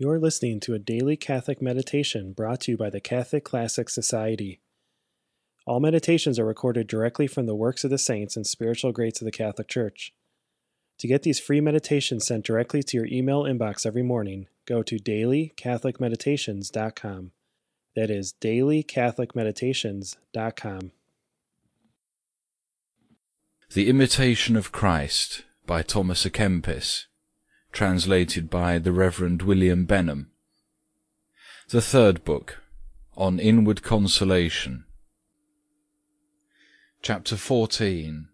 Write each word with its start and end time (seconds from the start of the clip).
You're 0.00 0.18
listening 0.18 0.58
to 0.60 0.72
a 0.72 0.78
daily 0.78 1.14
Catholic 1.14 1.60
meditation 1.60 2.32
brought 2.32 2.62
to 2.62 2.70
you 2.70 2.78
by 2.78 2.88
the 2.88 3.02
Catholic 3.02 3.44
Classic 3.44 3.90
Society. 3.90 4.62
All 5.66 5.78
meditations 5.78 6.38
are 6.38 6.46
recorded 6.46 6.86
directly 6.86 7.26
from 7.26 7.44
the 7.44 7.54
works 7.54 7.84
of 7.84 7.90
the 7.90 7.98
saints 7.98 8.34
and 8.34 8.46
spiritual 8.46 8.92
greats 8.92 9.20
of 9.20 9.26
the 9.26 9.30
Catholic 9.30 9.68
Church. 9.68 10.14
To 11.00 11.06
get 11.06 11.22
these 11.22 11.38
free 11.38 11.60
meditations 11.60 12.26
sent 12.26 12.46
directly 12.46 12.82
to 12.82 12.96
your 12.96 13.08
email 13.08 13.42
inbox 13.42 13.84
every 13.84 14.02
morning, 14.02 14.46
go 14.64 14.82
to 14.82 14.96
dailycatholicmeditations.com. 14.96 17.32
That 17.94 18.08
is 18.08 18.32
dailycatholicmeditations.com. 18.40 20.92
The 23.74 23.90
Imitation 23.90 24.56
of 24.56 24.72
Christ 24.72 25.44
by 25.66 25.82
Thomas 25.82 26.24
à 26.24 26.30
Kempis 26.30 27.04
translated 27.72 28.50
by 28.50 28.78
the 28.78 28.92
Reverend 28.92 29.42
William 29.42 29.84
Benham. 29.84 30.30
The 31.68 31.80
third 31.80 32.24
book, 32.24 32.62
On 33.16 33.38
Inward 33.38 33.82
Consolation. 33.82 34.84
Chapter 37.02 37.36
14 37.36 38.28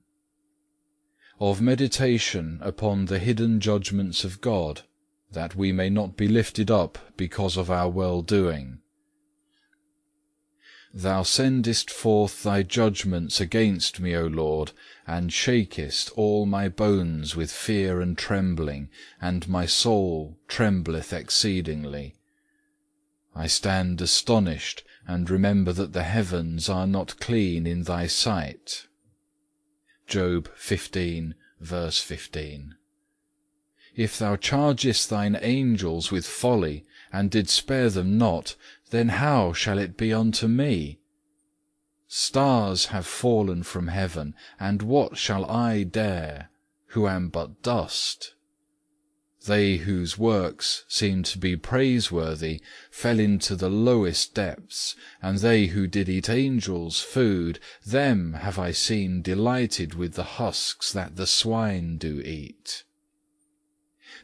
Of 1.39 1.61
meditation 1.61 2.59
upon 2.63 3.07
the 3.07 3.19
hidden 3.19 3.61
judgments 3.61 4.25
of 4.25 4.41
God, 4.41 4.83
that 5.33 5.55
we 5.55 5.71
may 5.71 5.91
not 5.91 6.17
be 6.17 6.29
lifted 6.29 6.71
up 6.71 6.99
because 7.17 7.57
of 7.57 7.71
our 7.71 7.89
well-doing. 7.89 8.79
Thou 10.99 11.25
sendest 11.25 11.91
forth 11.91 12.43
thy 12.43 12.63
judgments 12.63 13.39
against 13.39 14.01
me, 14.01 14.17
O 14.17 14.27
Lord, 14.27 14.73
and 15.07 15.31
shakest 15.31 16.09
all 16.17 16.47
my 16.47 16.71
bones 16.71 17.37
with 17.37 17.53
fear 17.53 18.01
and 18.01 18.17
trembling, 18.17 18.89
and 19.21 19.47
my 19.47 19.67
soul 19.67 20.39
trembleth 20.49 21.13
exceedingly. 21.13 22.15
I 23.35 23.47
stand 23.47 24.01
astonished, 24.01 24.85
and 25.07 25.29
remember 25.29 25.71
that 25.75 25.93
the 25.93 26.05
heavens 26.05 26.71
are 26.71 26.87
not 26.87 27.21
clean 27.21 27.67
in 27.67 27.83
thy 27.83 28.07
sight. 28.07 28.87
Job 30.07 30.49
15, 30.57 31.35
verse 31.61 32.01
15. 32.01 32.75
If 33.95 34.19
thou 34.19 34.37
chargest 34.37 35.11
thine 35.11 35.39
angels 35.43 36.11
with 36.11 36.27
folly, 36.27 36.87
and 37.13 37.31
did 37.31 37.49
spare 37.49 37.91
them 37.91 38.19
not, 38.19 38.57
then 38.91 39.09
how 39.09 39.53
shall 39.53 39.79
it 39.79 39.97
be 39.97 40.13
unto 40.13 40.49
me? 40.49 40.99
Stars 42.09 42.87
have 42.87 43.07
fallen 43.07 43.63
from 43.63 43.89
heaven, 43.89 44.35
and 44.61 44.83
what 44.83 45.17
shall 45.17 45.45
I 45.51 45.83
dare, 45.83 46.51
who 46.89 47.09
am 47.09 47.29
but 47.29 47.63
dust? 47.63 48.35
They 49.47 49.77
whose 49.77 50.19
works 50.19 50.85
seem 50.89 51.23
to 51.25 51.39
be 51.39 51.57
praiseworthy 51.57 52.61
fell 52.91 53.21
into 53.21 53.55
the 53.55 53.71
lowest 53.71 54.35
depths, 54.35 54.97
and 55.23 55.39
they 55.39 55.67
who 55.67 55.87
did 55.87 56.09
eat 56.09 56.29
angels' 56.29 57.01
food, 57.01 57.61
them 57.85 58.35
have 58.35 58.59
I 58.59 58.73
seen 58.73 59.23
delighted 59.23 59.95
with 59.95 60.15
the 60.15 60.25
husks 60.25 60.93
that 60.93 61.15
the 61.15 61.29
swine 61.29 61.97
do 61.97 62.21
eat. 62.21 62.83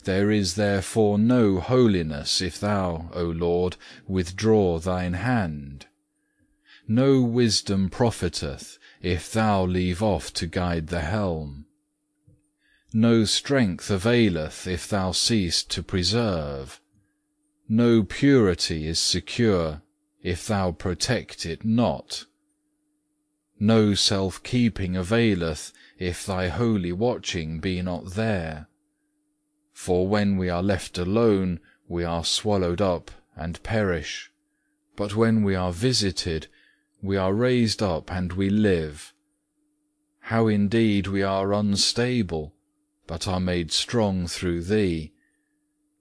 There 0.05 0.33
is 0.33 0.55
therefore 0.57 1.19
no 1.19 1.61
holiness 1.61 2.41
if 2.41 2.59
thou, 2.59 3.11
O 3.15 3.25
Lord, 3.25 3.77
withdraw 4.09 4.79
thine 4.79 5.13
hand. 5.13 5.87
No 6.89 7.23
wisdom 7.23 7.89
profiteth, 7.89 8.79
if 9.01 9.33
thou 9.33 9.65
leave 9.65 10.03
off 10.03 10.33
to 10.35 10.47
guide 10.47 10.89
the 10.89 11.03
helm. 11.03 11.67
No 12.93 13.25
strength 13.25 13.91
availeth, 13.91 14.67
if 14.67 14.89
thou 14.89 15.13
cease 15.13 15.63
to 15.65 15.83
preserve. 15.83 16.81
No 17.69 18.03
purity 18.03 18.87
is 18.87 18.99
secure, 18.99 19.83
if 20.23 20.47
thou 20.47 20.73
protect 20.73 21.47
it 21.47 21.65
not. 21.65 22.27
No 23.61 23.95
self-keeping 23.95 24.97
availeth, 24.97 25.73
if 25.99 26.27
thy 26.27 26.49
holy 26.49 26.93
watching 26.93 27.61
be 27.61 27.81
not 27.81 28.15
there. 28.15 28.69
For 29.85 30.07
when 30.07 30.37
we 30.37 30.49
are 30.49 30.63
left 30.63 30.97
alone, 30.97 31.59
we 31.89 32.05
are 32.05 32.25
swallowed 32.25 32.81
up 32.81 33.11
and 33.35 33.61
perish, 33.65 34.31
but 34.95 35.17
when 35.17 35.43
we 35.43 35.57
are 35.57 35.73
visited, 35.73 36.47
we 37.03 37.17
are 37.17 37.35
raised 37.35 37.83
up 37.83 38.09
and 38.13 38.33
we 38.33 38.49
live. 38.49 39.13
How 40.21 40.47
indeed 40.47 41.09
we 41.09 41.25
are 41.25 41.53
unstable, 41.53 42.55
but 43.09 43.27
are 43.27 43.41
made 43.41 43.73
strong 43.73 44.29
through 44.29 44.63
Thee. 44.63 45.15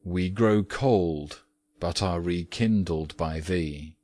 We 0.03 0.29
grow 0.29 0.61
cold, 0.61 1.41
but 1.79 2.03
are 2.03 2.21
rekindled 2.21 3.17
by 3.17 3.39
Thee. 3.39 3.95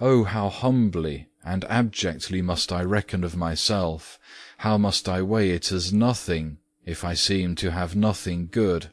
Oh, 0.00 0.22
how 0.22 0.48
humbly 0.48 1.26
and 1.44 1.64
abjectly 1.64 2.40
must 2.40 2.70
I 2.70 2.84
reckon 2.84 3.24
of 3.24 3.34
myself, 3.34 4.20
how 4.58 4.78
must 4.78 5.08
I 5.08 5.22
weigh 5.22 5.50
it 5.50 5.72
as 5.72 5.92
nothing, 5.92 6.58
if 6.84 7.04
I 7.04 7.14
seem 7.14 7.54
to 7.56 7.70
have 7.70 7.94
nothing 7.94 8.48
good. 8.50 8.90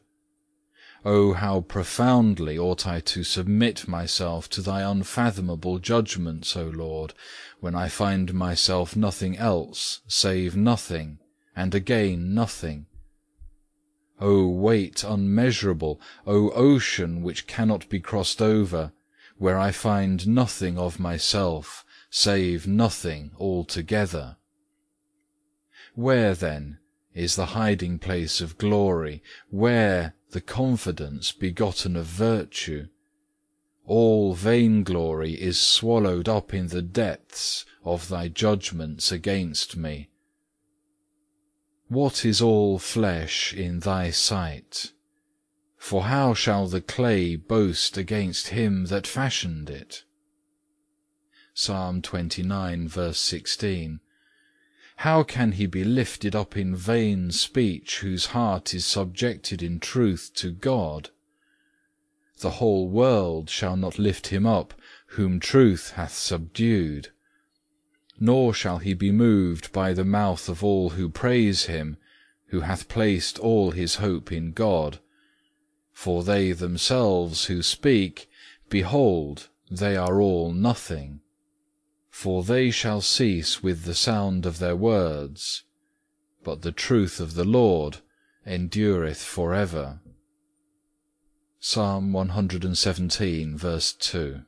Oh, 1.05 1.33
how 1.33 1.61
profoundly 1.61 2.57
ought 2.57 2.85
I 2.85 2.99
to 3.01 3.23
submit 3.23 3.87
myself 3.87 4.49
to 4.49 4.61
Thy 4.61 4.81
unfathomable 4.81 5.79
judgments, 5.79 6.55
O 6.57 6.65
Lord, 6.65 7.13
when 7.61 7.73
I 7.73 7.87
find 7.87 8.33
myself 8.33 8.95
nothing 8.95 9.37
else 9.37 10.01
save 10.07 10.57
nothing, 10.57 11.19
and 11.55 11.73
again 11.73 12.33
nothing. 12.33 12.85
O 14.19 14.49
weight 14.49 15.03
unmeasurable, 15.05 16.01
O 16.27 16.51
ocean 16.51 17.23
which 17.23 17.47
cannot 17.47 17.87
be 17.87 18.01
crossed 18.01 18.41
over, 18.41 18.91
where 19.37 19.57
I 19.57 19.71
find 19.71 20.27
nothing 20.27 20.77
of 20.77 20.99
myself, 20.99 21.85
save 22.09 22.67
nothing 22.67 23.31
altogether. 23.39 24.35
Where 25.95 26.35
then 26.35 26.79
is 27.19 27.35
the 27.35 27.47
hiding 27.47 27.99
place 27.99 28.39
of 28.39 28.57
glory, 28.57 29.21
where 29.49 30.15
the 30.31 30.39
confidence 30.39 31.33
begotten 31.33 31.97
of 31.97 32.05
virtue. 32.05 32.87
All 33.85 34.33
vainglory 34.33 35.33
is 35.33 35.59
swallowed 35.59 36.29
up 36.29 36.53
in 36.53 36.67
the 36.67 36.81
depths 36.81 37.65
of 37.83 38.07
thy 38.07 38.29
judgments 38.29 39.11
against 39.11 39.75
me. 39.75 40.09
What 41.89 42.23
is 42.23 42.41
all 42.41 42.79
flesh 42.79 43.53
in 43.53 43.79
thy 43.79 44.11
sight? 44.11 44.93
For 45.77 46.03
how 46.03 46.33
shall 46.33 46.67
the 46.67 46.81
clay 46.81 47.35
boast 47.35 47.97
against 47.97 48.49
him 48.49 48.85
that 48.85 49.05
fashioned 49.05 49.69
it? 49.69 50.03
Psalm 51.53 52.01
29 52.01 52.87
verse 52.87 53.19
16 53.19 53.99
how 55.03 55.23
can 55.23 55.53
he 55.53 55.65
be 55.65 55.81
lifted 55.81 56.35
up 56.35 56.57
in 56.57 56.75
vain 56.75 57.31
speech 57.31 57.99
whose 57.99 58.35
heart 58.35 58.73
is 58.73 58.85
subjected 58.85 59.63
in 59.63 59.79
truth 59.79 60.29
to 60.35 60.51
God? 60.51 61.09
The 62.41 62.49
whole 62.59 62.89
world 62.89 63.49
shall 63.49 63.77
not 63.77 63.97
lift 63.97 64.27
him 64.27 64.45
up 64.45 64.73
whom 65.15 65.39
truth 65.39 65.91
hath 65.91 66.13
subdued. 66.13 67.07
Nor 68.19 68.53
shall 68.53 68.79
he 68.79 68.93
be 68.93 69.09
moved 69.09 69.71
by 69.71 69.93
the 69.93 70.03
mouth 70.03 70.49
of 70.49 70.65
all 70.65 70.89
who 70.89 71.07
praise 71.07 71.67
him, 71.67 71.95
who 72.47 72.59
hath 72.59 72.89
placed 72.89 73.39
all 73.39 73.71
his 73.71 73.95
hope 73.95 74.33
in 74.33 74.51
God. 74.51 74.99
For 75.93 76.25
they 76.25 76.51
themselves 76.51 77.45
who 77.45 77.63
speak, 77.63 78.29
behold, 78.67 79.47
they 79.71 79.95
are 79.95 80.19
all 80.19 80.51
nothing 80.51 81.21
for 82.19 82.43
they 82.43 82.69
shall 82.69 82.99
cease 82.99 83.63
with 83.63 83.85
the 83.85 83.95
sound 83.95 84.45
of 84.45 84.59
their 84.59 84.75
words, 84.75 85.63
but 86.43 86.63
the 86.63 86.71
truth 86.73 87.21
of 87.21 87.33
the 87.33 87.45
Lord 87.45 87.99
endureth 88.45 89.23
for 89.23 89.53
ever. 89.53 90.01
Psalm 91.61 92.11
117 92.11 93.57
verse 93.57 93.93
2 93.93 94.41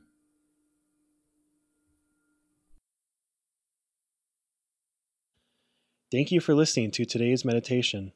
Thank 6.10 6.30
you 6.30 6.40
for 6.40 6.54
listening 6.54 6.90
to 6.90 7.06
today's 7.06 7.42
meditation. 7.42 8.12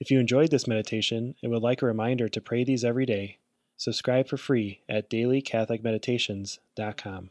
If 0.00 0.10
you 0.10 0.18
enjoyed 0.18 0.50
this 0.50 0.66
meditation 0.66 1.34
and 1.42 1.52
would 1.52 1.60
like 1.60 1.82
a 1.82 1.86
reminder 1.86 2.30
to 2.30 2.40
pray 2.40 2.64
these 2.64 2.82
every 2.82 3.04
day, 3.04 3.36
subscribe 3.76 4.26
for 4.26 4.38
free 4.38 4.80
at 4.88 5.10
dailycatholicmeditations.com. 5.10 7.30